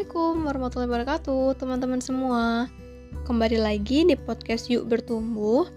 Assalamualaikum 0.00 0.48
warahmatullahi 0.48 0.90
wabarakatuh 0.96 1.60
teman-teman 1.60 2.00
semua. 2.00 2.72
Kembali 3.28 3.60
lagi 3.60 4.08
di 4.08 4.16
podcast 4.16 4.72
Yuk 4.72 4.88
Bertumbuh. 4.88 5.68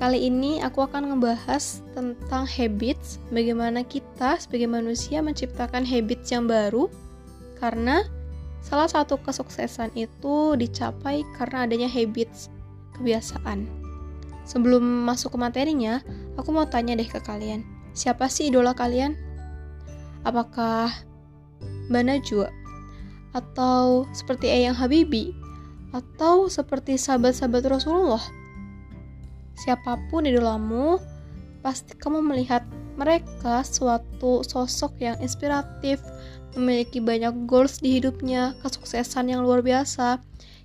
Kali 0.00 0.24
ini 0.24 0.64
aku 0.64 0.80
akan 0.80 1.12
ngebahas 1.12 1.84
tentang 1.92 2.48
habits 2.48 3.20
Bagaimana 3.28 3.84
kita 3.84 4.40
sebagai 4.40 4.72
manusia 4.72 5.20
menciptakan 5.20 5.84
habits 5.84 6.32
yang 6.32 6.48
baru 6.48 6.88
Karena 7.60 8.08
salah 8.64 8.88
satu 8.88 9.20
kesuksesan 9.20 9.92
itu 10.00 10.56
dicapai 10.56 11.20
karena 11.36 11.68
adanya 11.68 11.92
habits, 11.92 12.48
kebiasaan. 12.96 13.68
Sebelum 14.48 14.80
masuk 15.04 15.36
ke 15.36 15.38
materinya, 15.44 16.00
aku 16.40 16.56
mau 16.56 16.64
tanya 16.64 16.96
deh 16.96 17.04
ke 17.04 17.20
kalian 17.20 17.68
Siapa 17.92 18.32
sih 18.32 18.48
idola 18.48 18.72
kalian? 18.72 19.12
Apakah 20.24 20.88
Mbak 21.92 22.04
Najwa 22.08 22.61
atau 23.32 24.04
seperti 24.12 24.48
Eyang 24.48 24.76
Habibi, 24.76 25.32
atau 25.92 26.48
seperti 26.48 26.96
sahabat-sahabat 26.96 27.64
Rasulullah. 27.68 28.22
Siapa 29.56 30.00
pun 30.08 30.24
idolamu, 30.24 30.96
pasti 31.60 31.92
kamu 31.96 32.24
melihat 32.24 32.64
mereka 32.96 33.64
suatu 33.64 34.44
sosok 34.44 35.00
yang 35.00 35.16
inspiratif, 35.20 36.00
memiliki 36.56 37.00
banyak 37.00 37.48
goals 37.48 37.80
di 37.80 38.00
hidupnya, 38.00 38.56
kesuksesan 38.60 39.32
yang 39.32 39.40
luar 39.44 39.64
biasa. 39.64 40.20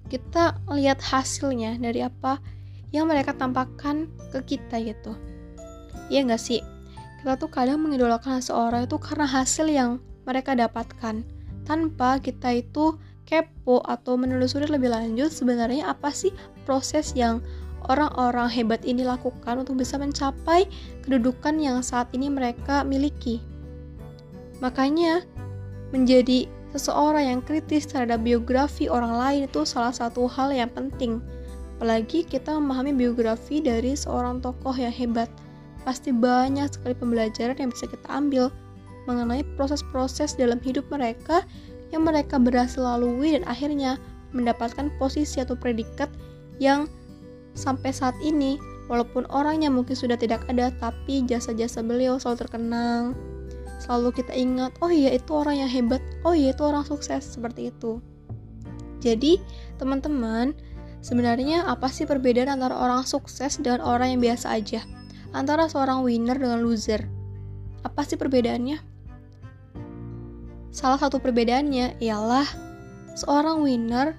Kita 0.07 0.59
lihat 0.71 1.03
hasilnya 1.03 1.79
dari 1.79 2.03
apa 2.03 2.39
yang 2.95 3.11
mereka 3.11 3.35
tampakkan 3.35 4.07
ke 4.31 4.55
kita 4.55 4.79
gitu. 4.79 5.15
Iya 6.07 6.23
nggak 6.23 6.39
sih? 6.39 6.63
Kita 7.19 7.35
tuh 7.35 7.51
kadang 7.51 7.83
mengidolakan 7.83 8.39
seseorang 8.39 8.87
itu 8.87 8.95
karena 8.99 9.27
hasil 9.27 9.67
yang 9.67 9.99
mereka 10.23 10.55
dapatkan 10.55 11.36
tanpa 11.67 12.17
kita 12.23 12.63
itu 12.63 12.95
kepo 13.27 13.83
atau 13.83 14.15
menelusuri 14.15 14.71
lebih 14.71 14.87
lanjut 14.87 15.27
sebenarnya 15.27 15.91
apa 15.91 16.09
sih 16.15 16.31
proses 16.63 17.11
yang 17.11 17.43
orang-orang 17.91 18.47
hebat 18.47 18.81
ini 18.87 19.03
lakukan 19.03 19.61
untuk 19.61 19.83
bisa 19.83 19.99
mencapai 19.99 20.65
kedudukan 21.03 21.59
yang 21.59 21.83
saat 21.83 22.07
ini 22.15 22.31
mereka 22.31 22.87
miliki. 22.87 23.43
Makanya, 24.63 25.21
menjadi 25.93 26.49
seseorang 26.75 27.37
yang 27.37 27.41
kritis 27.43 27.87
terhadap 27.87 28.25
biografi 28.25 28.91
orang 28.91 29.15
lain 29.15 29.41
itu 29.47 29.63
salah 29.63 29.93
satu 29.93 30.27
hal 30.27 30.51
yang 30.51 30.71
penting. 30.73 31.23
Apalagi 31.77 32.25
kita 32.25 32.57
memahami 32.57 32.91
biografi 32.91 33.61
dari 33.61 33.93
seorang 33.93 34.41
tokoh 34.41 34.73
yang 34.73 34.91
hebat. 34.91 35.29
Pasti 35.85 36.11
banyak 36.11 36.67
sekali 36.67 36.97
pembelajaran 36.97 37.55
yang 37.55 37.71
bisa 37.71 37.87
kita 37.87 38.07
ambil 38.11 38.51
mengenai 39.07 39.41
proses-proses 39.55 40.35
dalam 40.35 40.59
hidup 40.59 40.83
mereka 40.91 41.47
yang 41.95 42.03
mereka 42.03 42.35
berhasil 42.35 42.83
lalui 42.83 43.39
dan 43.39 43.47
akhirnya 43.47 43.95
mendapatkan 44.35 44.91
posisi 44.99 45.39
atau 45.39 45.55
predikat 45.55 46.11
yang 46.59 46.91
sampai 47.55 47.95
saat 47.95 48.13
ini 48.19 48.59
walaupun 48.91 49.23
orangnya 49.31 49.71
mungkin 49.71 49.95
sudah 49.95 50.19
tidak 50.19 50.43
ada 50.51 50.69
tapi 50.77 51.23
jasa-jasa 51.23 51.79
beliau 51.81 52.19
selalu 52.19 52.47
terkenang. 52.47 53.15
Selalu 53.77 54.09
kita 54.19 54.33
ingat 54.33 54.75
oh 54.83 54.91
iya 54.91 55.15
itu 55.15 55.31
orang 55.31 55.63
yang 55.63 55.71
hebat. 55.71 56.03
Oh 56.27 56.35
iya 56.35 56.51
itu 56.51 56.63
orang 56.65 56.83
sukses. 56.83 57.23
Seperti 57.23 57.71
itu. 57.71 58.03
Jadi 58.99 59.37
teman-teman 59.77 60.51
sebenarnya 61.05 61.69
apa 61.69 61.87
sih 61.87 62.09
perbedaan 62.09 62.49
antara 62.49 62.73
orang 62.73 63.05
sukses 63.05 63.61
dengan 63.61 63.85
orang 63.85 64.17
yang 64.17 64.21
biasa 64.33 64.51
aja? 64.51 64.81
Antara 65.31 65.69
seorang 65.69 66.01
winner 66.01 66.35
dengan 66.35 66.65
loser. 66.65 67.05
Apa 67.85 68.03
sih 68.03 68.17
perbedaannya 68.17 68.96
Salah 70.71 70.99
satu 71.01 71.17
perbedaannya 71.17 71.97
ialah 72.03 72.45
seorang 73.17 73.65
winner, 73.65 74.13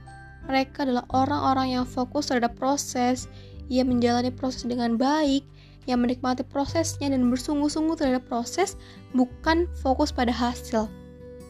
mereka 0.48 0.82
adalah 0.82 1.04
orang-orang 1.12 1.78
yang 1.78 1.84
fokus 1.84 2.32
terhadap 2.32 2.56
proses, 2.56 3.28
ia 3.69 3.84
menjalani 3.84 4.32
proses 4.32 4.64
dengan 4.64 4.97
baik, 4.97 5.44
yang 5.88 6.04
menikmati 6.04 6.44
prosesnya 6.44 7.09
dan 7.12 7.32
bersungguh-sungguh 7.32 7.97
terhadap 7.97 8.25
proses, 8.28 8.76
bukan 9.16 9.64
fokus 9.81 10.12
pada 10.12 10.32
hasil. 10.32 10.88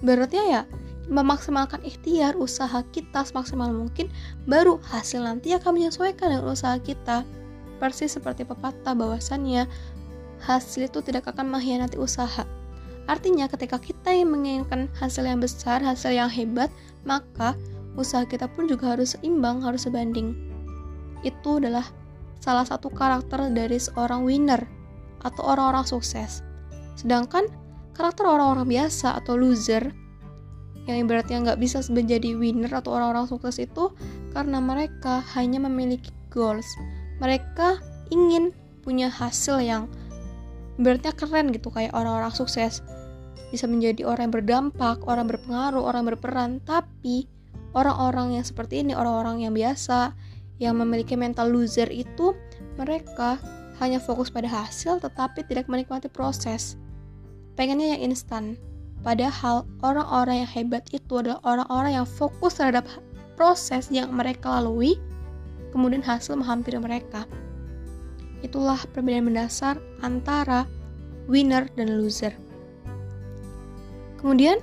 Berarti 0.03 0.39
ya, 0.39 0.63
memaksimalkan 1.11 1.83
ikhtiar 1.83 2.39
usaha 2.39 2.85
kita 2.95 3.27
semaksimal 3.27 3.75
mungkin, 3.75 4.07
baru 4.47 4.79
hasil 4.93 5.27
nanti 5.27 5.57
akan 5.57 5.75
menyesuaikan 5.75 6.31
dengan 6.31 6.55
usaha 6.55 6.79
kita. 6.79 7.27
Persis 7.83 8.15
seperti 8.15 8.47
pepatah 8.47 8.95
bahwasannya, 8.95 9.67
hasil 10.43 10.87
itu 10.87 11.03
tidak 11.03 11.27
akan 11.35 11.51
mengkhianati 11.51 11.99
usaha. 11.99 12.47
Artinya 13.09 13.49
ketika 13.49 13.81
kita 13.81 14.13
yang 14.13 14.37
menginginkan 14.37 14.93
hasil 15.01 15.25
yang 15.25 15.41
besar, 15.41 15.81
hasil 15.81 16.13
yang 16.13 16.29
hebat, 16.29 16.69
maka 17.09 17.57
usaha 17.97 18.29
kita 18.29 18.45
pun 18.53 18.69
juga 18.69 18.93
harus 18.93 19.17
seimbang, 19.17 19.65
harus 19.65 19.89
sebanding. 19.89 20.37
Itu 21.25 21.57
adalah 21.57 21.89
salah 22.39 22.69
satu 22.69 22.93
karakter 22.93 23.49
dari 23.51 23.81
seorang 23.81 24.29
winner 24.29 24.61
atau 25.25 25.43
orang-orang 25.49 25.89
sukses. 25.89 26.45
Sedangkan 27.01 27.49
karakter 27.97 28.29
orang-orang 28.29 28.69
biasa 28.69 29.17
atau 29.17 29.35
loser 29.41 29.91
yang 30.85 31.05
ibaratnya 31.05 31.43
nggak 31.45 31.61
bisa 31.61 31.81
menjadi 31.89 32.37
winner 32.37 32.71
atau 32.71 32.93
orang-orang 32.97 33.25
sukses 33.29 33.57
itu 33.57 33.93
karena 34.37 34.61
mereka 34.61 35.25
hanya 35.33 35.65
memiliki 35.65 36.13
goals. 36.29 36.69
Mereka 37.25 37.81
ingin 38.13 38.53
punya 38.85 39.09
hasil 39.09 39.65
yang 39.65 39.89
ibaratnya 40.79 41.13
keren 41.17 41.51
gitu 41.51 41.69
kayak 41.73 41.93
orang-orang 41.97 42.31
sukses 42.31 42.85
bisa 43.49 43.65
menjadi 43.65 44.05
orang 44.05 44.29
yang 44.29 44.35
berdampak, 44.35 45.01
orang 45.09 45.25
berpengaruh, 45.29 45.81
orang 45.81 46.05
berperan, 46.05 46.51
tapi 46.65 47.25
orang-orang 47.73 48.41
yang 48.41 48.45
seperti 48.45 48.85
ini, 48.85 48.93
orang-orang 48.93 49.45
yang 49.45 49.53
biasa, 49.57 50.13
yang 50.61 50.77
memiliki 50.77 51.15
mental 51.17 51.49
loser 51.49 51.89
itu, 51.89 52.37
mereka 52.77 53.41
hanya 53.79 54.03
fokus 54.03 54.29
pada 54.29 54.51
hasil 54.51 54.99
tetapi 54.99 55.47
tidak 55.47 55.71
menikmati 55.71 56.11
proses. 56.11 56.75
Pengennya 57.55 57.99
yang 57.99 58.13
instan. 58.13 58.59
Padahal 58.99 59.63
orang-orang 59.87 60.43
yang 60.43 60.51
hebat 60.51 60.83
itu 60.91 61.23
adalah 61.23 61.39
orang-orang 61.47 62.03
yang 62.03 62.07
fokus 62.07 62.59
terhadap 62.59 62.83
proses 63.39 63.87
yang 63.95 64.11
mereka 64.11 64.59
lalui, 64.59 64.99
kemudian 65.71 66.03
hasil 66.03 66.35
menghampiri 66.35 66.83
mereka. 66.83 67.23
Itulah 68.43 68.83
perbedaan 68.91 69.31
mendasar 69.31 69.79
antara 70.03 70.67
winner 71.31 71.71
dan 71.79 71.95
loser. 71.95 72.35
Kemudian, 74.19 74.59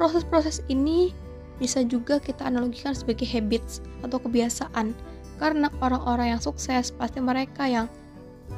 proses-proses 0.00 0.64
ini 0.72 1.12
bisa 1.60 1.84
juga 1.84 2.18
kita 2.18 2.48
analogikan 2.48 2.96
sebagai 2.96 3.28
habits 3.28 3.84
atau 4.02 4.18
kebiasaan. 4.18 4.96
Karena 5.38 5.68
orang-orang 5.82 6.36
yang 6.36 6.42
sukses 6.42 6.94
pasti 6.94 7.18
mereka 7.18 7.66
yang 7.66 7.86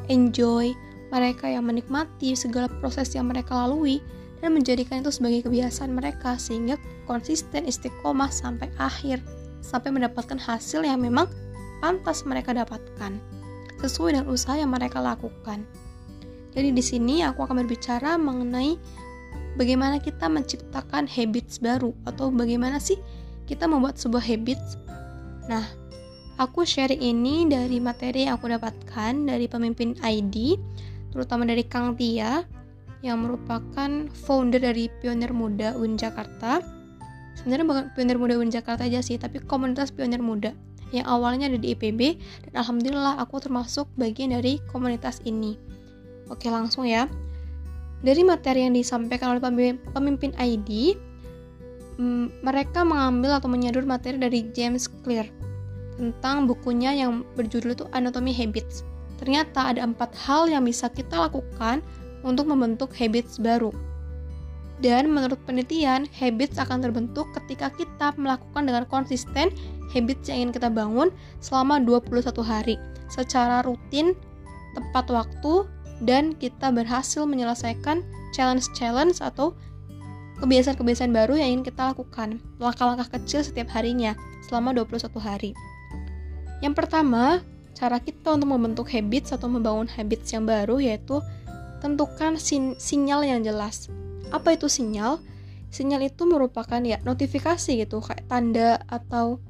enjoy, 0.09 0.73
mereka 1.13 1.49
yang 1.49 1.65
menikmati 1.65 2.35
segala 2.35 2.69
proses 2.81 3.13
yang 3.15 3.31
mereka 3.31 3.55
lalui 3.55 4.03
dan 4.45 4.53
menjadikan 4.53 5.01
itu 5.01 5.09
sebagai 5.09 5.49
kebiasaan 5.49 5.97
mereka 5.97 6.37
sehingga 6.37 6.77
konsisten 7.09 7.65
istiqomah 7.65 8.29
sampai 8.29 8.69
akhir 8.77 9.25
sampai 9.65 9.89
mendapatkan 9.89 10.37
hasil 10.37 10.85
yang 10.85 11.01
memang 11.01 11.25
pantas 11.81 12.29
mereka 12.29 12.53
dapatkan 12.53 13.17
sesuai 13.81 14.21
dengan 14.21 14.29
usaha 14.29 14.57
yang 14.61 14.69
mereka 14.69 15.01
lakukan. 15.01 15.65
Jadi 16.53 16.71
di 16.71 16.85
sini 16.85 17.25
aku 17.25 17.49
akan 17.49 17.65
berbicara 17.65 18.21
mengenai 18.21 18.77
bagaimana 19.55 20.03
kita 20.03 20.27
menciptakan 20.27 21.07
habits 21.07 21.59
baru 21.63 21.95
atau 22.07 22.31
bagaimana 22.31 22.79
sih 22.79 22.99
kita 23.45 23.69
membuat 23.69 24.01
sebuah 24.01 24.25
habits. 24.25 24.81
Nah, 25.47 25.65
aku 26.41 26.65
share 26.65 26.95
ini 26.95 27.47
dari 27.47 27.79
materi 27.79 28.27
yang 28.27 28.41
aku 28.41 28.51
dapatkan 28.51 29.13
dari 29.29 29.47
pemimpin 29.47 29.95
ID, 30.01 30.57
terutama 31.13 31.45
dari 31.45 31.63
Kang 31.67 31.95
Tia 31.95 32.43
yang 33.05 33.21
merupakan 33.21 34.09
founder 34.25 34.61
dari 34.65 34.89
Pionir 34.89 35.37
Muda 35.37 35.77
UIN 35.77 36.01
Jakarta. 36.01 36.65
Sebenarnya 37.37 37.67
bukan 37.69 37.85
Pionir 37.93 38.17
Muda 38.17 38.41
UIN 38.41 38.49
Jakarta 38.49 38.89
aja 38.89 39.05
sih, 39.05 39.21
tapi 39.21 39.45
komunitas 39.45 39.93
Pionir 39.93 40.25
Muda 40.25 40.57
yang 40.95 41.05
awalnya 41.11 41.51
ada 41.51 41.59
di 41.59 41.75
IPB 41.75 42.17
dan 42.49 42.53
alhamdulillah 42.63 43.19
aku 43.19 43.43
termasuk 43.43 43.91
bagian 43.99 44.31
dari 44.31 44.63
komunitas 44.71 45.19
ini. 45.27 45.59
Oke, 46.31 46.49
langsung 46.49 46.87
ya. 46.87 47.11
Dari 48.05 48.21
materi 48.21 48.69
yang 48.69 48.77
disampaikan 48.77 49.33
oleh 49.33 49.41
pemimpin 49.97 50.37
ID, 50.37 50.93
mereka 52.45 52.85
mengambil 52.85 53.41
atau 53.41 53.49
menyadur 53.49 53.89
materi 53.89 54.21
dari 54.21 54.45
James 54.53 54.85
Clear 55.01 55.25
tentang 55.97 56.45
bukunya 56.45 56.93
yang 56.93 57.25
berjudul 57.33 57.73
itu 57.73 57.85
Anatomy 57.97 58.37
Habits. 58.37 58.85
Ternyata 59.17 59.73
ada 59.73 59.81
empat 59.87 60.13
hal 60.27 60.53
yang 60.53 60.69
bisa 60.69 60.91
kita 60.93 61.17
lakukan 61.17 61.81
untuk 62.27 62.45
membentuk 62.45 62.93
habits 62.93 63.41
baru. 63.41 63.73
Dan 64.83 65.09
menurut 65.15 65.39
penelitian, 65.47 66.05
habits 66.19 66.59
akan 66.59 66.83
terbentuk 66.83 67.31
ketika 67.33 67.71
kita 67.73 68.11
melakukan 68.19 68.67
dengan 68.69 68.85
konsisten 68.91 69.55
habits 69.95 70.27
yang 70.29 70.45
ingin 70.45 70.61
kita 70.61 70.69
bangun 70.69 71.15
selama 71.39 71.79
21 71.79 72.11
hari 72.43 72.77
secara 73.07 73.63
rutin, 73.63 74.19
tepat 74.75 75.07
waktu, 75.15 75.65
dan 76.05 76.37
kita 76.37 76.69
berhasil 76.69 77.25
menyelesaikan 77.25 78.05
challenge-challenge 78.37 79.25
atau 79.25 79.57
kebiasaan-kebiasaan 80.39 81.13
baru 81.15 81.41
yang 81.41 81.59
ingin 81.59 81.65
kita 81.73 81.97
lakukan, 81.97 82.39
langkah-langkah 82.61 83.09
kecil 83.17 83.41
setiap 83.41 83.73
harinya 83.73 84.13
selama 84.45 84.77
21 84.77 85.09
hari. 85.17 85.51
Yang 86.61 86.75
pertama, 86.85 87.41
cara 87.73 87.99
kita 87.99 88.37
untuk 88.37 88.53
membentuk 88.53 88.87
habits 88.93 89.33
atau 89.33 89.49
membangun 89.49 89.89
habits 89.89 90.31
yang 90.37 90.45
baru 90.45 90.79
yaitu 90.79 91.25
tentukan 91.81 92.37
sin 92.37 92.77
sinyal 92.77 93.25
yang 93.25 93.41
jelas. 93.41 93.89
Apa 94.29 94.57
itu 94.57 94.69
sinyal? 94.69 95.21
Sinyal 95.73 96.07
itu 96.07 96.23
merupakan 96.29 96.79
ya 96.85 97.03
notifikasi 97.03 97.81
gitu, 97.81 97.99
kayak 97.99 98.25
tanda 98.31 98.79
atau 98.87 99.43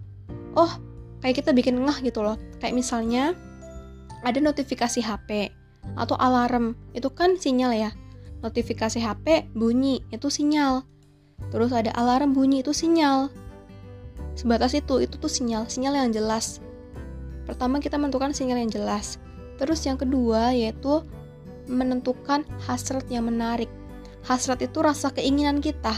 oh, 0.57 0.73
kayak 1.21 1.45
kita 1.45 1.51
bikin 1.53 1.83
ngeh 1.83 1.99
gitu 2.07 2.25
loh. 2.25 2.39
Kayak 2.63 2.81
misalnya 2.81 3.37
ada 4.25 4.41
notifikasi 4.41 5.05
HP 5.05 5.53
atau 5.95 6.19
alarm, 6.19 6.75
itu 6.95 7.09
kan 7.11 7.39
sinyal 7.39 7.75
ya 7.75 7.91
notifikasi 8.45 9.01
HP 9.01 9.49
bunyi, 9.57 10.05
itu 10.13 10.29
sinyal. 10.29 10.85
Terus 11.49 11.73
ada 11.73 11.89
alarm 11.97 12.37
bunyi, 12.37 12.61
itu 12.61 12.77
sinyal. 12.77 13.33
Sebatas 14.37 14.77
itu, 14.77 15.01
itu 15.01 15.17
tuh 15.17 15.33
sinyal, 15.33 15.65
sinyal 15.65 15.97
yang 15.97 16.13
jelas. 16.13 16.61
Pertama 17.49 17.81
kita 17.81 17.97
menentukan 17.97 18.37
sinyal 18.37 18.61
yang 18.61 18.69
jelas. 18.69 19.17
Terus 19.57 19.81
yang 19.89 19.97
kedua 19.97 20.53
yaitu 20.53 21.01
menentukan 21.65 22.45
hasrat 22.69 23.09
yang 23.09 23.33
menarik. 23.33 23.73
Hasrat 24.29 24.61
itu 24.61 24.85
rasa 24.85 25.09
keinginan 25.09 25.65
kita. 25.65 25.97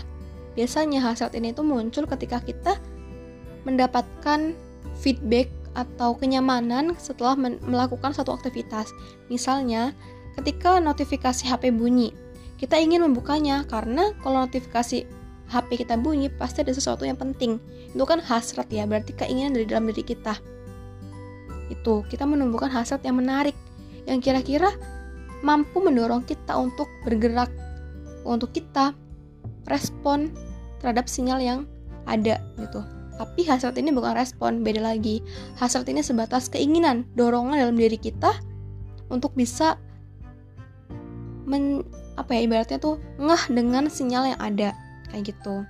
Biasanya 0.55 1.03
hasrat 1.03 1.35
ini 1.35 1.51
tuh 1.51 1.67
muncul 1.67 2.07
ketika 2.07 2.39
kita 2.39 2.79
mendapatkan 3.67 4.55
feedback 5.03 5.51
atau 5.77 6.17
kenyamanan 6.17 6.97
setelah 6.97 7.37
melakukan 7.61 8.17
satu 8.17 8.33
aktivitas. 8.33 8.89
Misalnya, 9.29 9.93
ketika 10.41 10.81
notifikasi 10.81 11.45
HP 11.45 11.77
bunyi, 11.77 12.17
kita 12.57 12.81
ingin 12.81 13.05
membukanya 13.05 13.69
karena 13.69 14.17
kalau 14.25 14.49
notifikasi 14.49 15.05
HP 15.53 15.87
kita 15.87 16.01
bunyi 16.01 16.33
pasti 16.33 16.65
ada 16.65 16.73
sesuatu 16.73 17.05
yang 17.05 17.21
penting. 17.21 17.61
Itu 17.93 18.09
kan 18.09 18.25
hasrat 18.25 18.73
ya, 18.73 18.89
berarti 18.89 19.13
keinginan 19.13 19.53
dari 19.53 19.69
dalam 19.69 19.87
diri 19.93 20.03
kita. 20.03 20.41
Itu, 21.69 22.03
kita 22.09 22.25
menumbuhkan 22.25 22.73
hasrat 22.73 23.05
yang 23.05 23.21
menarik 23.21 23.55
yang 24.09 24.25
kira-kira 24.25 24.73
mampu 25.45 25.85
mendorong 25.85 26.25
kita 26.25 26.57
untuk 26.57 26.89
bergerak 27.05 27.53
untuk 28.25 28.51
kita 28.51 28.97
respon 29.69 30.33
terhadap 30.81 31.07
sinyal 31.07 31.39
yang 31.39 31.61
ada 32.07 32.41
gitu. 32.59 32.81
Tapi 33.17 33.49
hasrat 33.49 33.81
ini 33.81 33.93
bukan 33.93 34.13
respon, 34.13 34.61
beda 34.61 34.85
lagi. 34.85 35.25
Hasrat 35.57 35.89
ini 35.89 36.05
sebatas 36.05 36.53
keinginan, 36.53 37.09
dorongan 37.17 37.57
dalam 37.57 37.77
diri 37.77 37.97
kita 37.97 38.37
untuk 39.09 39.33
bisa 39.33 39.81
men 41.47 41.87
apa 42.19 42.35
ya 42.35 42.49
ibaratnya 42.49 42.81
tuh 42.81 42.99
ngeh 43.21 43.43
dengan 43.53 43.87
sinyal 43.89 44.37
yang 44.37 44.41
ada 44.41 44.77
kayak 45.09 45.33
gitu. 45.33 45.65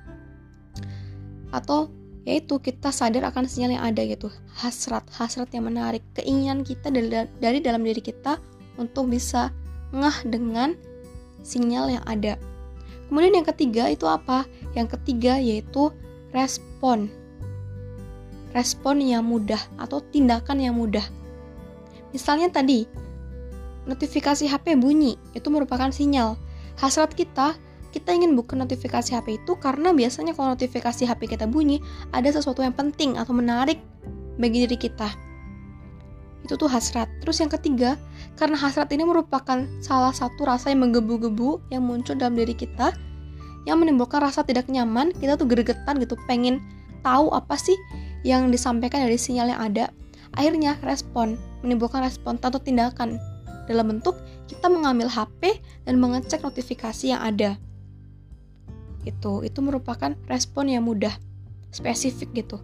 Atau 1.54 1.94
yaitu 2.26 2.58
kita 2.58 2.90
sadar 2.90 3.30
akan 3.30 3.46
sinyal 3.46 3.78
yang 3.78 3.84
ada 3.86 4.02
gitu. 4.02 4.26
Hasrat 4.58 5.06
hasrat 5.14 5.46
yang 5.54 5.70
menarik 5.70 6.02
keinginan 6.18 6.66
kita 6.66 6.90
dari, 6.90 7.30
dari 7.38 7.58
dalam 7.62 7.86
diri 7.86 8.02
kita 8.02 8.42
untuk 8.74 9.06
bisa 9.06 9.54
ngeh 9.94 10.18
dengan 10.26 10.74
sinyal 11.46 11.94
yang 11.94 12.04
ada. 12.10 12.34
Kemudian 13.06 13.38
yang 13.38 13.46
ketiga 13.46 13.86
itu 13.86 14.10
apa? 14.10 14.42
Yang 14.74 14.98
ketiga 14.98 15.38
yaitu 15.38 15.94
respon 16.34 17.06
respon 18.56 19.04
yang 19.04 19.28
mudah 19.28 19.60
atau 19.76 20.00
tindakan 20.00 20.64
yang 20.64 20.74
mudah 20.74 21.04
misalnya 22.16 22.48
tadi 22.48 22.88
notifikasi 23.86 24.48
HP 24.48 24.80
bunyi, 24.80 25.20
itu 25.36 25.46
merupakan 25.52 25.92
sinyal. 25.92 26.34
Hasrat 26.76 27.12
kita, 27.12 27.54
kita 27.92 28.10
ingin 28.12 28.32
buka 28.32 28.58
notifikasi 28.58 29.12
HP 29.12 29.40
itu 29.40 29.52
karena 29.60 29.92
biasanya 29.92 30.32
kalau 30.32 30.56
notifikasi 30.56 31.06
HP 31.06 31.36
kita 31.36 31.44
bunyi, 31.44 31.80
ada 32.10 32.28
sesuatu 32.28 32.60
yang 32.60 32.74
penting 32.74 33.20
atau 33.20 33.32
menarik 33.32 33.80
bagi 34.36 34.66
diri 34.66 34.76
kita. 34.76 35.08
Itu 36.44 36.56
tuh 36.56 36.68
hasrat. 36.68 37.08
Terus 37.22 37.40
yang 37.40 37.50
ketiga, 37.52 38.00
karena 38.36 38.58
hasrat 38.58 38.90
ini 38.92 39.06
merupakan 39.06 39.64
salah 39.80 40.12
satu 40.12 40.44
rasa 40.44 40.72
yang 40.72 40.88
menggebu-gebu 40.88 41.72
yang 41.72 41.86
muncul 41.86 42.18
dalam 42.18 42.36
diri 42.36 42.52
kita, 42.52 42.92
yang 43.64 43.82
menimbulkan 43.82 44.24
rasa 44.24 44.40
tidak 44.44 44.68
nyaman, 44.72 45.14
kita 45.16 45.38
tuh 45.38 45.48
gregetan 45.48 45.98
gitu, 45.98 46.14
pengen 46.28 46.62
tahu 47.06 47.30
apa 47.30 47.54
sih 47.54 47.74
yang 48.26 48.50
disampaikan 48.50 49.06
dari 49.06 49.14
sinyal 49.14 49.54
yang 49.54 49.60
ada. 49.62 49.86
Akhirnya 50.34 50.74
respon, 50.82 51.38
menimbulkan 51.62 52.02
respon 52.02 52.42
atau 52.42 52.58
tindakan 52.58 53.22
dalam 53.70 53.94
bentuk 53.94 54.18
kita 54.50 54.66
mengambil 54.66 55.06
HP 55.06 55.62
dan 55.86 56.02
mengecek 56.02 56.42
notifikasi 56.42 57.14
yang 57.14 57.22
ada. 57.22 57.54
Itu 59.06 59.46
itu 59.46 59.62
merupakan 59.62 60.18
respon 60.26 60.66
yang 60.66 60.82
mudah, 60.82 61.14
spesifik 61.70 62.34
gitu. 62.34 62.58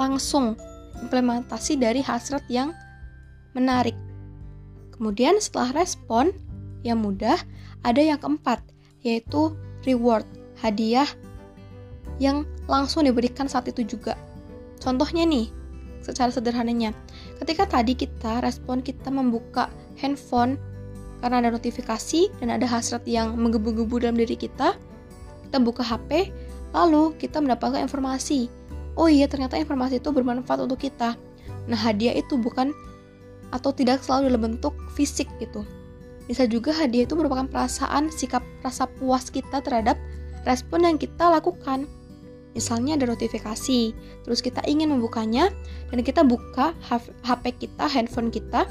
Langsung 0.00 0.56
implementasi 1.04 1.76
dari 1.76 2.00
hasrat 2.00 2.48
yang 2.48 2.72
menarik. 3.52 3.94
Kemudian 4.96 5.36
setelah 5.44 5.84
respon 5.84 6.32
yang 6.80 7.04
mudah, 7.04 7.36
ada 7.84 8.00
yang 8.00 8.16
keempat, 8.16 8.64
yaitu 9.04 9.52
reward, 9.84 10.24
hadiah 10.60 11.08
yang 12.16 12.48
langsung 12.70 13.04
diberikan 13.04 13.44
saat 13.50 13.68
itu 13.68 13.84
juga. 13.84 14.16
Contohnya 14.80 15.24
nih, 15.24 15.48
secara 16.04 16.28
sederhananya. 16.28 16.92
Ketika 17.40 17.64
tadi 17.64 17.96
kita 17.96 18.44
respon 18.44 18.84
kita 18.84 19.08
membuka 19.08 19.72
handphone 19.96 20.60
karena 21.24 21.40
ada 21.40 21.50
notifikasi 21.56 22.28
dan 22.44 22.52
ada 22.52 22.68
hasrat 22.68 23.08
yang 23.08 23.32
menggebu-gebu 23.40 24.04
dalam 24.04 24.20
diri 24.20 24.36
kita, 24.36 24.76
kita 25.48 25.56
buka 25.56 25.80
HP, 25.80 26.28
lalu 26.76 27.16
kita 27.16 27.40
mendapatkan 27.40 27.80
informasi. 27.80 28.52
Oh 28.94 29.08
iya, 29.08 29.24
ternyata 29.24 29.56
informasi 29.56 29.98
itu 29.98 30.12
bermanfaat 30.12 30.68
untuk 30.68 30.84
kita. 30.84 31.16
Nah, 31.64 31.80
hadiah 31.80 32.12
itu 32.12 32.36
bukan 32.36 32.76
atau 33.50 33.72
tidak 33.72 34.04
selalu 34.04 34.28
dalam 34.28 34.42
bentuk 34.52 34.76
fisik 34.92 35.30
gitu. 35.40 35.64
Bisa 36.28 36.44
juga 36.44 36.76
hadiah 36.76 37.08
itu 37.08 37.16
merupakan 37.16 37.48
perasaan, 37.48 38.12
sikap 38.12 38.44
rasa 38.60 38.84
puas 39.00 39.32
kita 39.32 39.64
terhadap 39.64 39.96
respon 40.44 40.84
yang 40.84 40.96
kita 41.00 41.24
lakukan. 41.28 41.88
Misalnya 42.54 42.94
ada 42.94 43.10
notifikasi, 43.10 43.90
terus 44.22 44.38
kita 44.38 44.62
ingin 44.64 44.94
membukanya, 44.94 45.50
dan 45.90 46.00
kita 46.06 46.22
buka 46.22 46.70
HP 47.26 47.44
kita, 47.66 47.90
handphone 47.90 48.30
kita, 48.30 48.62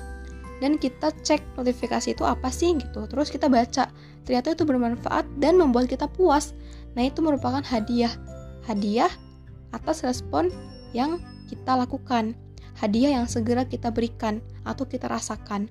dan 0.64 0.80
kita 0.80 1.12
cek 1.28 1.44
notifikasi 1.60 2.16
itu 2.16 2.24
apa 2.24 2.48
sih 2.48 2.72
gitu. 2.80 3.04
Terus 3.12 3.28
kita 3.28 3.52
baca, 3.52 3.92
ternyata 4.24 4.56
itu 4.56 4.64
bermanfaat 4.64 5.28
dan 5.36 5.60
membuat 5.60 5.92
kita 5.92 6.08
puas. 6.08 6.56
Nah 6.96 7.04
itu 7.04 7.20
merupakan 7.20 7.60
hadiah, 7.60 8.16
hadiah 8.64 9.12
atas 9.76 10.08
respon 10.08 10.48
yang 10.96 11.20
kita 11.52 11.76
lakukan, 11.76 12.40
hadiah 12.80 13.20
yang 13.20 13.28
segera 13.28 13.68
kita 13.68 13.92
berikan 13.92 14.40
atau 14.64 14.88
kita 14.88 15.12
rasakan. 15.12 15.68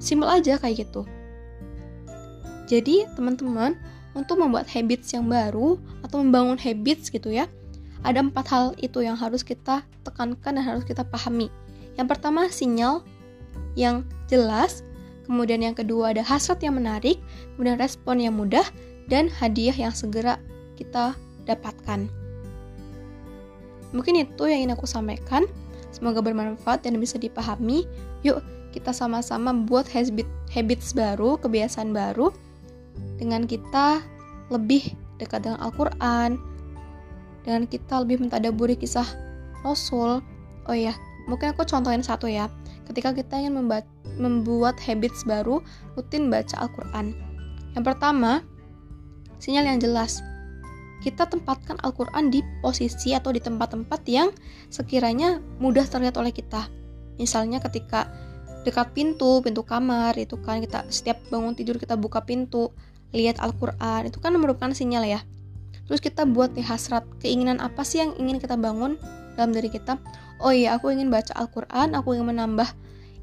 Simpel 0.00 0.32
aja 0.40 0.56
kayak 0.56 0.88
gitu. 0.88 1.04
Jadi 2.64 3.04
teman-teman, 3.12 3.76
untuk 4.14 4.38
membuat 4.38 4.70
habits 4.70 5.12
yang 5.12 5.26
baru 5.26 5.76
atau 6.06 6.22
membangun 6.22 6.56
habits 6.56 7.10
gitu 7.10 7.34
ya, 7.34 7.50
ada 8.06 8.22
empat 8.22 8.46
hal 8.48 8.66
itu 8.78 9.02
yang 9.02 9.18
harus 9.18 9.42
kita 9.42 9.82
tekankan 10.06 10.56
dan 10.56 10.64
harus 10.64 10.86
kita 10.86 11.02
pahami. 11.02 11.50
Yang 11.98 12.06
pertama, 12.14 12.46
sinyal 12.46 13.02
yang 13.74 14.06
jelas, 14.30 14.86
kemudian 15.26 15.62
yang 15.62 15.74
kedua 15.74 16.14
ada 16.14 16.22
hasrat 16.22 16.62
yang 16.62 16.78
menarik, 16.78 17.18
kemudian 17.54 17.76
respon 17.78 18.22
yang 18.22 18.38
mudah, 18.38 18.64
dan 19.10 19.26
hadiah 19.28 19.74
yang 19.74 19.92
segera 19.92 20.38
kita 20.78 21.18
dapatkan. 21.44 22.06
Mungkin 23.94 24.14
itu 24.26 24.42
yang 24.50 24.66
ingin 24.66 24.74
aku 24.74 24.86
sampaikan. 24.90 25.46
Semoga 25.94 26.18
bermanfaat 26.18 26.82
dan 26.82 26.98
bisa 26.98 27.14
dipahami. 27.14 27.86
Yuk, 28.26 28.42
kita 28.74 28.90
sama-sama 28.90 29.54
buat 29.54 29.86
habit 29.86 30.26
habits 30.50 30.90
baru, 30.90 31.38
kebiasaan 31.38 31.94
baru 31.94 32.34
dengan 33.20 33.46
kita 33.46 34.02
lebih 34.50 34.94
dekat 35.22 35.46
dengan 35.46 35.62
Al-Quran, 35.62 36.36
dengan 37.46 37.64
kita 37.68 38.02
lebih 38.02 38.24
mentadaburi 38.24 38.74
kisah 38.74 39.06
Rasul. 39.62 40.20
Oh 40.64 40.76
iya, 40.76 40.96
mungkin 41.28 41.52
aku 41.52 41.62
contohin 41.68 42.02
satu 42.02 42.26
ya. 42.26 42.48
Ketika 42.88 43.16
kita 43.16 43.40
ingin 43.40 43.56
membuat 44.18 44.76
habits 44.80 45.24
baru, 45.24 45.60
rutin 45.96 46.28
baca 46.28 46.56
Al-Quran. 46.60 47.16
Yang 47.72 47.84
pertama, 47.84 48.44
sinyal 49.40 49.72
yang 49.72 49.80
jelas. 49.80 50.20
Kita 51.04 51.28
tempatkan 51.28 51.76
Al-Quran 51.84 52.32
di 52.32 52.40
posisi 52.64 53.12
atau 53.12 53.28
di 53.28 53.40
tempat-tempat 53.40 54.00
yang 54.08 54.32
sekiranya 54.72 55.40
mudah 55.60 55.84
terlihat 55.84 56.16
oleh 56.16 56.32
kita. 56.32 56.68
Misalnya 57.20 57.60
ketika 57.60 58.08
dekat 58.64 58.96
pintu, 58.96 59.44
pintu 59.44 59.60
kamar, 59.60 60.16
itu 60.16 60.40
kan 60.40 60.64
kita 60.64 60.88
setiap 60.88 61.20
bangun 61.28 61.52
tidur 61.52 61.76
kita 61.76 62.00
buka 62.00 62.24
pintu, 62.24 62.72
lihat 63.14 63.38
Al-Quran, 63.38 64.10
itu 64.10 64.18
kan 64.18 64.34
merupakan 64.34 64.74
sinyal 64.74 65.06
ya. 65.06 65.20
Terus 65.86 66.02
kita 66.02 66.26
buat 66.26 66.52
nih 66.58 66.66
hasrat, 66.66 67.06
keinginan 67.22 67.62
apa 67.62 67.86
sih 67.86 68.02
yang 68.02 68.12
ingin 68.18 68.42
kita 68.42 68.58
bangun 68.58 68.98
dalam 69.38 69.54
diri 69.54 69.70
kita? 69.70 69.96
Oh 70.42 70.50
iya, 70.50 70.74
aku 70.74 70.90
ingin 70.90 71.08
baca 71.08 71.30
Al-Quran, 71.38 71.94
aku 71.94 72.18
ingin 72.18 72.34
menambah 72.34 72.66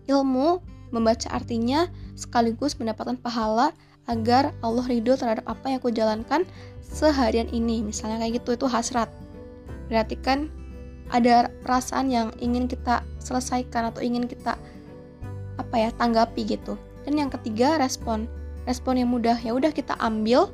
ilmu, 0.08 0.64
membaca 0.96 1.28
artinya, 1.30 1.92
sekaligus 2.16 2.80
mendapatkan 2.80 3.20
pahala 3.20 3.76
agar 4.10 4.56
Allah 4.66 4.86
ridho 4.88 5.14
terhadap 5.14 5.46
apa 5.46 5.70
yang 5.70 5.78
aku 5.82 5.94
jalankan 5.94 6.42
seharian 6.82 7.48
ini 7.54 7.86
misalnya 7.86 8.20
kayak 8.20 8.42
gitu 8.42 8.58
itu 8.58 8.68
hasrat 8.68 9.08
berarti 9.88 10.20
kan 10.20 10.52
ada 11.12 11.52
perasaan 11.64 12.08
yang 12.12 12.28
ingin 12.40 12.68
kita 12.68 13.04
selesaikan 13.20 13.92
atau 13.92 14.04
ingin 14.04 14.28
kita 14.28 14.56
apa 15.60 15.76
ya 15.76 15.90
tanggapi 15.96 16.48
gitu 16.48 16.80
dan 17.08 17.14
yang 17.20 17.30
ketiga 17.32 17.80
respon 17.80 18.28
respon 18.66 19.02
yang 19.02 19.10
mudah. 19.10 19.38
Ya 19.42 19.56
udah 19.56 19.74
kita 19.74 19.98
ambil 19.98 20.50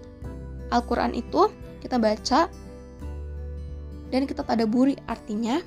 Al-Quran 0.72 1.16
itu 1.16 1.52
kita 1.80 2.00
baca 2.00 2.52
dan 4.12 4.22
kita 4.28 4.44
tadaburi 4.44 4.96
artinya. 5.08 5.60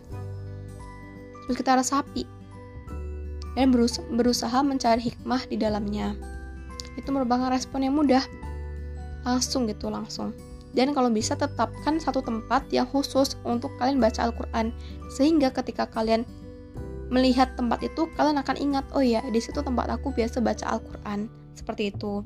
Terus 1.46 1.56
kita 1.56 1.80
resapi 1.80 2.24
dan 3.58 3.74
berusaha, 3.74 4.06
berusaha 4.06 4.58
mencari 4.62 5.02
hikmah 5.10 5.42
di 5.50 5.56
dalamnya. 5.58 6.14
Itu 6.94 7.10
merupakan 7.10 7.50
respon 7.50 7.84
yang 7.86 7.98
mudah. 7.98 8.22
Langsung 9.26 9.68
gitu 9.68 9.90
langsung. 9.90 10.32
Dan 10.70 10.94
kalau 10.94 11.10
bisa 11.10 11.34
tetapkan 11.34 11.98
satu 11.98 12.22
tempat 12.22 12.70
yang 12.70 12.86
khusus 12.86 13.34
untuk 13.42 13.74
kalian 13.82 13.98
baca 13.98 14.30
Al-Quran 14.30 14.70
sehingga 15.10 15.50
ketika 15.50 15.90
kalian 15.90 16.22
melihat 17.10 17.58
tempat 17.58 17.82
itu 17.82 18.06
kalian 18.14 18.38
akan 18.38 18.54
ingat 18.54 18.86
oh 18.94 19.02
ya 19.02 19.18
di 19.34 19.42
situ 19.42 19.58
tempat 19.66 19.90
aku 19.90 20.14
biasa 20.14 20.38
baca 20.38 20.78
Al-Quran 20.78 21.26
seperti 21.54 21.92
itu. 21.94 22.24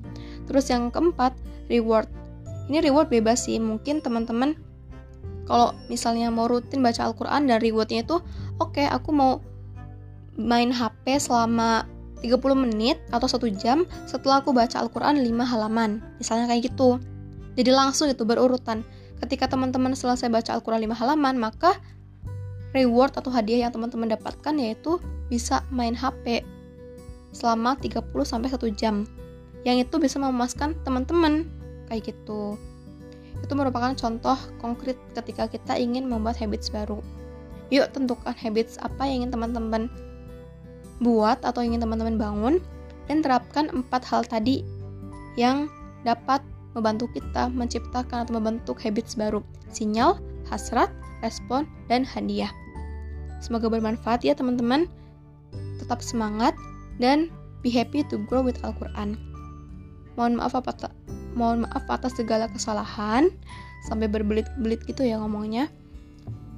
Terus 0.48 0.68
yang 0.70 0.88
keempat 0.92 1.36
reward. 1.68 2.08
Ini 2.68 2.80
reward 2.80 3.12
bebas 3.12 3.44
sih. 3.44 3.60
Mungkin 3.60 4.00
teman-teman 4.00 4.56
kalau 5.44 5.76
misalnya 5.92 6.32
mau 6.32 6.48
rutin 6.48 6.80
baca 6.80 7.04
Al-Quran 7.04 7.52
dan 7.52 7.60
rewardnya 7.60 8.00
itu 8.00 8.16
oke 8.56 8.80
okay, 8.80 8.88
aku 8.88 9.12
mau 9.12 9.44
main 10.40 10.72
HP 10.72 11.20
selama 11.20 11.84
30 12.24 12.40
menit 12.56 12.96
atau 13.12 13.28
satu 13.28 13.52
jam 13.52 13.84
setelah 14.08 14.40
aku 14.40 14.56
baca 14.56 14.80
Al-Quran 14.80 15.20
5 15.20 15.28
halaman. 15.44 16.00
Misalnya 16.16 16.48
kayak 16.48 16.72
gitu. 16.72 16.96
Jadi 17.54 17.70
langsung 17.70 18.08
itu 18.08 18.24
berurutan. 18.24 18.82
Ketika 19.20 19.46
teman-teman 19.46 19.92
selesai 19.92 20.32
baca 20.32 20.56
Al-Quran 20.56 20.88
5 20.88 21.00
halaman, 21.04 21.36
maka 21.36 21.76
reward 22.74 23.14
atau 23.14 23.30
hadiah 23.30 23.68
yang 23.68 23.72
teman-teman 23.72 24.10
dapatkan 24.10 24.54
yaitu 24.58 24.98
bisa 25.28 25.62
main 25.70 25.94
HP 25.94 26.42
selama 27.34 27.76
30 27.76 28.00
sampai 28.22 28.48
1 28.48 28.70
jam. 28.78 29.04
Yang 29.66 29.90
itu 29.90 29.96
bisa 29.98 30.16
memuaskan 30.22 30.78
teman-teman 30.86 31.50
kayak 31.90 32.14
gitu. 32.14 32.56
Itu 33.42 33.52
merupakan 33.58 33.92
contoh 33.92 34.38
konkret 34.62 34.96
ketika 35.12 35.50
kita 35.50 35.76
ingin 35.76 36.08
membuat 36.08 36.38
habits 36.38 36.70
baru. 36.70 37.02
Yuk 37.68 37.90
tentukan 37.92 38.32
habits 38.32 38.78
apa 38.80 39.04
yang 39.04 39.26
ingin 39.26 39.32
teman-teman 39.34 39.90
buat 41.02 41.42
atau 41.42 41.60
ingin 41.60 41.82
teman-teman 41.82 42.16
bangun 42.16 42.54
dan 43.10 43.20
terapkan 43.20 43.68
empat 43.68 44.06
hal 44.06 44.22
tadi 44.24 44.62
yang 45.34 45.66
dapat 46.06 46.40
membantu 46.72 47.10
kita 47.10 47.50
menciptakan 47.50 48.26
atau 48.26 48.38
membentuk 48.38 48.78
habits 48.78 49.18
baru, 49.18 49.42
sinyal, 49.74 50.20
hasrat, 50.46 50.90
respon, 51.20 51.66
dan 51.90 52.06
hadiah. 52.06 52.50
Semoga 53.40 53.68
bermanfaat 53.68 54.24
ya 54.24 54.32
teman-teman. 54.32 54.88
Tetap 55.80 56.00
semangat 56.00 56.56
dan 56.98 57.30
be 57.64 57.72
happy 57.72 58.04
to 58.06 58.20
grow 58.28 58.44
with 58.44 58.60
Al-Quran. 58.62 59.16
Mohon 60.14 60.32
maaf 60.38 60.54
mohon 61.34 61.66
maaf 61.66 61.84
atas 61.90 62.14
segala 62.14 62.46
kesalahan 62.46 63.30
sampai 63.90 64.06
berbelit-belit 64.06 64.82
gitu 64.86 65.02
ya 65.02 65.18
ngomongnya. 65.18 65.68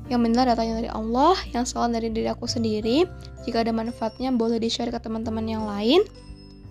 Yang 0.07 0.21
benar 0.31 0.45
datanya 0.47 0.79
dari 0.79 0.91
Allah, 0.93 1.35
yang 1.51 1.67
salah 1.67 1.91
dari 1.91 2.13
diri 2.15 2.31
aku 2.31 2.47
sendiri. 2.47 3.09
Jika 3.43 3.67
ada 3.67 3.75
manfaatnya 3.75 4.31
boleh 4.31 4.63
di-share 4.63 4.95
ke 4.95 5.01
teman-teman 5.03 5.43
yang 5.43 5.67
lain. 5.67 6.07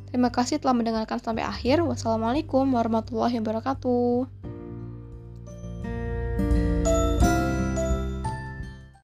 Terima 0.07 0.31
kasih 0.31 0.63
telah 0.63 0.72
mendengarkan 0.72 1.19
sampai 1.19 1.43
akhir. 1.43 1.84
Wassalamualaikum 1.84 2.63
warahmatullahi 2.72 3.36
wabarakatuh. 3.43 4.54